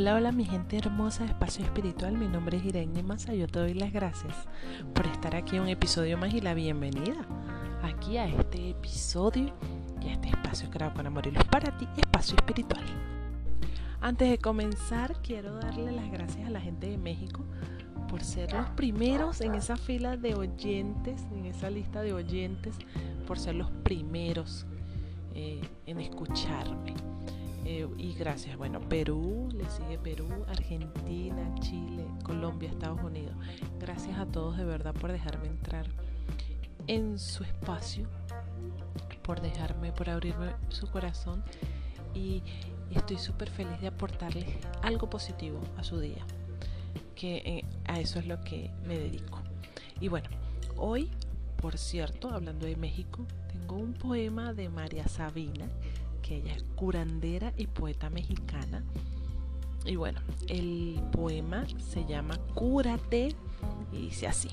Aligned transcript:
Hola, 0.00 0.14
hola 0.14 0.32
mi 0.32 0.46
gente 0.46 0.78
hermosa 0.78 1.24
de 1.24 1.28
Espacio 1.32 1.62
Espiritual, 1.62 2.16
mi 2.16 2.26
nombre 2.26 2.56
es 2.56 2.64
Irene 2.64 3.02
Massa, 3.02 3.34
yo 3.34 3.46
te 3.46 3.58
doy 3.58 3.74
las 3.74 3.92
gracias 3.92 4.34
por 4.94 5.06
estar 5.06 5.36
aquí 5.36 5.56
en 5.56 5.62
un 5.64 5.68
episodio 5.68 6.16
más 6.16 6.32
y 6.32 6.40
la 6.40 6.54
bienvenida 6.54 7.26
aquí 7.82 8.16
a 8.16 8.24
este 8.24 8.70
episodio 8.70 9.52
y 10.00 10.08
a 10.08 10.12
este 10.12 10.30
espacio 10.30 10.70
creado 10.70 10.94
con 10.94 11.06
amor 11.06 11.26
y 11.26 11.32
luz 11.32 11.44
para 11.44 11.76
ti, 11.76 11.86
Espacio 11.98 12.34
Espiritual. 12.36 12.82
Antes 14.00 14.30
de 14.30 14.38
comenzar, 14.38 15.20
quiero 15.20 15.56
darle 15.56 15.92
las 15.92 16.10
gracias 16.10 16.46
a 16.46 16.50
la 16.50 16.62
gente 16.62 16.88
de 16.88 16.96
México 16.96 17.44
por 18.08 18.22
ser 18.22 18.54
los 18.54 18.70
primeros 18.70 19.42
en 19.42 19.54
esa 19.54 19.76
fila 19.76 20.16
de 20.16 20.34
oyentes, 20.34 21.26
en 21.30 21.44
esa 21.44 21.68
lista 21.68 22.00
de 22.00 22.14
oyentes, 22.14 22.74
por 23.26 23.38
ser 23.38 23.54
los 23.54 23.70
primeros 23.70 24.64
eh, 25.34 25.60
en 25.84 26.00
escucharme. 26.00 26.94
Y 27.96 28.12
gracias, 28.12 28.58
bueno, 28.58 28.80
Perú, 28.80 29.48
le 29.54 29.68
sigue 29.70 29.96
Perú, 29.96 30.28
Argentina, 30.48 31.54
Chile, 31.60 32.04
Colombia, 32.22 32.68
Estados 32.68 33.00
Unidos. 33.02 33.34
Gracias 33.78 34.18
a 34.18 34.26
todos 34.26 34.58
de 34.58 34.64
verdad 34.64 34.92
por 34.92 35.10
dejarme 35.10 35.46
entrar 35.46 35.86
en 36.86 37.18
su 37.18 37.42
espacio, 37.42 38.06
por 39.22 39.40
dejarme, 39.40 39.92
por 39.92 40.10
abrirme 40.10 40.52
su 40.68 40.90
corazón 40.90 41.42
y 42.14 42.42
estoy 42.90 43.16
súper 43.16 43.48
feliz 43.48 43.80
de 43.80 43.86
aportarles 43.86 44.46
algo 44.82 45.08
positivo 45.08 45.58
a 45.78 45.84
su 45.84 45.98
día, 46.00 46.24
que 47.14 47.36
eh, 47.36 47.64
a 47.86 47.98
eso 47.98 48.18
es 48.18 48.26
lo 48.26 48.42
que 48.42 48.70
me 48.86 48.98
dedico. 48.98 49.38
Y 50.00 50.08
bueno, 50.08 50.28
hoy, 50.76 51.10
por 51.56 51.78
cierto, 51.78 52.28
hablando 52.28 52.66
de 52.66 52.76
México, 52.76 53.26
tengo 53.50 53.76
un 53.76 53.94
poema 53.94 54.52
de 54.52 54.68
María 54.68 55.08
Sabina 55.08 55.66
ella 56.28 56.54
es 56.54 56.64
curandera 56.74 57.52
y 57.56 57.66
poeta 57.66 58.10
mexicana. 58.10 58.84
Y 59.84 59.96
bueno, 59.96 60.20
el 60.48 61.00
poema 61.12 61.66
se 61.78 62.04
llama 62.06 62.36
Cúrate 62.54 63.34
y 63.92 63.96
dice 63.96 64.26
así. 64.26 64.50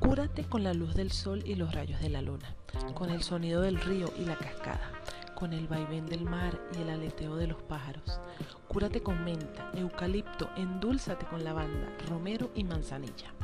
Cúrate 0.00 0.44
con 0.44 0.62
la 0.62 0.74
luz 0.74 0.94
del 0.94 1.10
sol 1.10 1.42
y 1.44 1.54
los 1.54 1.74
rayos 1.74 2.00
de 2.00 2.08
la 2.08 2.22
luna, 2.22 2.54
con 2.94 3.10
el 3.10 3.22
sonido 3.22 3.62
del 3.62 3.80
río 3.80 4.12
y 4.18 4.24
la 4.24 4.36
cascada, 4.36 4.92
con 5.34 5.52
el 5.52 5.66
vaivén 5.66 6.06
del 6.06 6.24
mar 6.24 6.60
y 6.76 6.82
el 6.82 6.90
aleteo 6.90 7.36
de 7.36 7.48
los 7.48 7.62
pájaros. 7.62 8.20
Cúrate 8.68 9.02
con 9.02 9.24
menta, 9.24 9.70
eucalipto, 9.74 10.50
endúlzate 10.56 11.26
con 11.26 11.42
lavanda, 11.42 11.96
romero 12.08 12.50
y 12.54 12.64
manzanilla. 12.64 13.37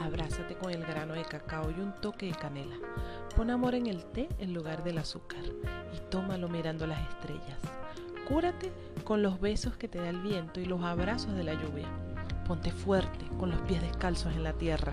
Abrázate 0.00 0.54
con 0.54 0.70
el 0.70 0.84
grano 0.84 1.14
de 1.14 1.24
cacao 1.24 1.70
y 1.70 1.80
un 1.80 1.92
toque 2.00 2.26
de 2.26 2.32
canela. 2.32 2.76
Pon 3.34 3.50
amor 3.50 3.74
en 3.74 3.86
el 3.86 4.04
té 4.04 4.28
en 4.38 4.54
lugar 4.54 4.84
del 4.84 4.98
azúcar 4.98 5.42
y 5.94 6.10
tómalo 6.10 6.48
mirando 6.48 6.86
las 6.86 7.00
estrellas. 7.08 7.58
Cúrate 8.28 8.70
con 9.04 9.22
los 9.22 9.40
besos 9.40 9.76
que 9.76 9.88
te 9.88 9.98
da 9.98 10.10
el 10.10 10.20
viento 10.20 10.60
y 10.60 10.66
los 10.66 10.82
abrazos 10.82 11.34
de 11.34 11.44
la 11.44 11.54
lluvia. 11.54 11.88
Ponte 12.46 12.70
fuerte 12.70 13.26
con 13.38 13.50
los 13.50 13.60
pies 13.62 13.82
descalzos 13.82 14.34
en 14.34 14.44
la 14.44 14.52
tierra. 14.52 14.92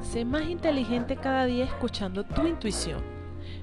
Sé 0.00 0.24
más 0.24 0.42
inteligente 0.42 1.16
cada 1.16 1.44
día 1.46 1.64
escuchando 1.64 2.24
tu 2.24 2.46
intuición, 2.46 3.02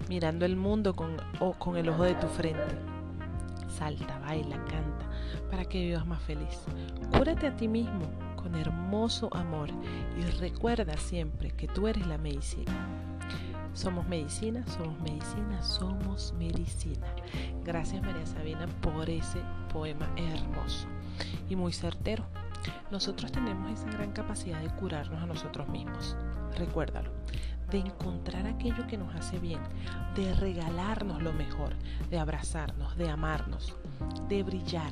mirando 0.09 0.45
el 0.45 0.56
mundo 0.56 0.95
con, 0.95 1.16
con 1.58 1.78
el 1.78 1.89
ojo 1.89 2.03
de 2.03 2.16
tu 2.16 2.28
frente. 2.28 2.75
Salta, 3.69 4.19
baila, 4.19 4.58
canta, 4.66 5.06
para 5.50 5.66
que 5.66 5.80
vivas 5.80 6.06
más 6.06 6.22
feliz. 6.23 6.59
Cúrate 7.17 7.47
a 7.47 7.56
ti 7.56 7.67
mismo 7.67 8.06
con 8.45 8.53
hermoso 8.53 9.35
amor 9.35 9.69
y 10.19 10.21
recuerda 10.38 10.95
siempre 10.97 11.49
que 11.49 11.67
tú 11.67 11.88
eres 11.88 12.05
la 12.05 12.19
medicina. 12.19 12.71
Somos 13.73 14.07
medicina, 14.07 14.63
somos 14.67 14.99
medicina, 14.99 15.63
somos 15.63 16.31
medicina. 16.38 17.07
Gracias 17.63 18.03
María 18.03 18.25
Sabina 18.27 18.67
por 18.81 19.09
ese 19.09 19.39
poema 19.73 20.07
hermoso 20.16 20.85
y 21.49 21.55
muy 21.55 21.73
certero. 21.73 22.23
Nosotros 22.91 23.31
tenemos 23.31 23.72
esa 23.72 23.89
gran 23.89 24.11
capacidad 24.11 24.61
de 24.61 24.69
curarnos 24.75 25.23
a 25.23 25.25
nosotros 25.25 25.67
mismos. 25.67 26.16
Recuérdalo, 26.55 27.09
de 27.72 27.79
encontrar 27.79 28.45
aquello 28.45 28.85
que 28.85 29.00
nos 29.00 29.16
hace 29.16 29.39
bien, 29.39 29.61
de 30.16 30.35
regalarnos 30.35 31.23
lo 31.23 31.34
mejor, 31.34 31.73
de 32.11 32.19
abrazarnos, 32.19 32.95
de 32.95 33.09
amarnos, 33.09 33.75
de 34.29 34.44
brillar. 34.44 34.91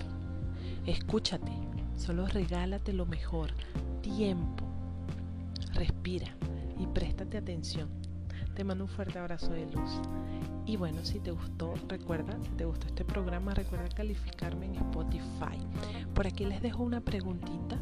Escúchate, 0.88 1.52
Solo 1.98 2.28
regálate 2.28 2.94
lo 2.94 3.06
mejor, 3.06 3.52
tiempo. 4.02 4.66
Respira 5.74 6.36
y 6.80 6.86
préstate 6.88 7.38
atención. 7.38 7.90
Te 8.56 8.64
mando 8.64 8.84
un 8.84 8.90
fuerte 8.90 9.20
abrazo 9.20 9.52
de 9.52 9.66
luz. 9.66 9.92
Y 10.66 10.78
bueno, 10.78 11.04
si 11.04 11.20
te 11.20 11.32
gustó, 11.32 11.74
recuerda, 11.88 12.38
si 12.44 12.50
te 12.52 12.66
gustó 12.66 12.88
este 12.88 13.04
programa, 13.04 13.54
recuerda 13.54 13.90
calificarme 13.90 14.68
en 14.68 14.76
Spotify. 14.76 15.58
Por 16.14 16.28
aquí 16.28 16.46
les 16.46 16.62
dejo 16.62 16.84
una 16.84 17.02
preguntita 17.02 17.80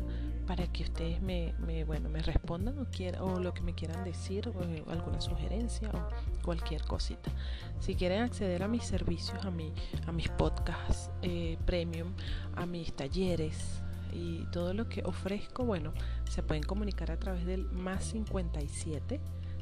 para 0.48 0.68
que 0.68 0.84
ustedes 0.84 1.22
me, 1.22 1.54
bueno, 1.86 2.10
me 2.10 2.22
respondan 2.22 2.78
o, 2.78 3.24
o 3.24 3.40
lo 3.40 3.54
que 3.54 3.62
me 3.62 3.74
quieran 3.74 4.04
decir, 4.04 4.50
o 4.50 4.92
alguna 4.92 5.22
sugerencia 5.22 5.90
o 5.90 6.44
cualquier 6.44 6.84
cosita. 6.84 7.32
Si 7.80 7.96
quieren 7.96 8.24
acceder 8.24 8.64
a 8.64 8.68
mis 8.68 8.84
servicios, 8.84 9.44
a, 9.46 9.52
mi, 9.52 9.74
a 10.08 10.12
mis 10.12 10.30
podcasts 10.30 11.10
eh, 11.22 11.58
premium, 11.66 12.14
a 12.56 12.66
mis 12.66 12.94
talleres, 12.94 13.82
y 14.12 14.46
todo 14.52 14.74
lo 14.74 14.88
que 14.90 15.04
ofrezco, 15.04 15.66
bueno, 15.66 15.94
se 16.30 16.44
pueden 16.44 16.64
comunicar 16.64 17.12
a 17.12 17.18
través 17.18 17.46
del 17.46 17.66
más 17.72 18.04
57 18.06 19.20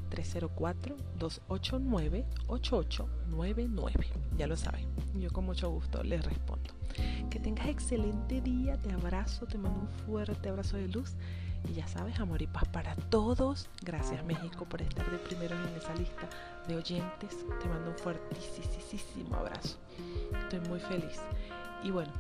304 0.10 0.96
289 1.18 2.26
8899. 2.48 4.08
Ya 4.38 4.48
lo 4.48 4.58
saben, 4.58 4.88
yo 5.16 5.32
con 5.32 5.46
mucho 5.46 5.70
gusto 5.70 6.04
les 6.04 6.24
respondo. 6.26 6.74
Que 7.30 7.40
tengas 7.40 7.68
excelente 7.68 8.42
día, 8.42 8.78
te 8.78 8.92
abrazo, 8.92 9.46
te 9.46 9.58
mando 9.58 9.82
un 9.82 9.90
fuerte 10.06 10.50
abrazo 10.50 10.78
de 10.78 10.88
luz 10.88 11.16
y 11.68 11.74
ya 11.74 11.88
sabes, 11.88 12.20
amor 12.20 12.42
y 12.42 12.48
paz 12.48 12.68
para 12.70 12.96
todos. 12.96 13.70
Gracias 13.84 14.24
México 14.26 14.66
por 14.66 14.81
estar 14.81 15.10
de 15.12 15.18
primero 15.20 15.56
en 15.56 15.76
esa 15.76 15.94
lista 15.96 16.28
de 16.68 16.76
oyentes. 16.76 17.38
Te 17.62 17.70
mando 17.70 17.92
un 17.92 17.98
fuertísimo 17.98 19.36
abrazo. 19.36 19.78
Estoy 20.44 20.60
muy 20.70 20.80
feliz. 20.80 21.20
Y 21.84 21.92
bueno, 21.92 22.12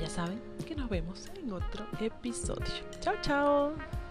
ya 0.00 0.08
saben 0.08 0.40
que 0.66 0.74
nos 0.74 0.88
vemos 0.88 1.28
en 1.36 1.52
otro 1.52 1.86
episodio. 2.00 2.64
Chao, 3.00 3.14
chao. 3.22 4.03